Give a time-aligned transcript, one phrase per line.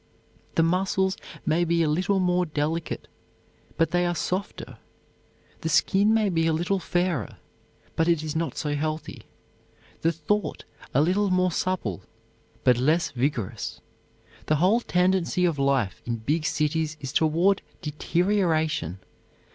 [0.55, 1.15] The muscles
[1.45, 3.07] may be a little more delicate
[3.77, 4.79] but they are softer;
[5.59, 7.37] the skin may be a little fairer,
[7.95, 9.25] but it is not so healthy;
[10.01, 12.01] the thought a little more supple,
[12.63, 13.79] but less vigorous.
[14.47, 19.01] The whole tendency of life in big cities is toward deterioration.